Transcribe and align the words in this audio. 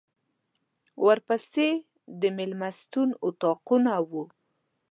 ورپسې 1.05 1.69
د 2.21 2.23
مېلمستون 2.37 3.09
اطاقونه 3.27 3.93
وو. 4.09 4.23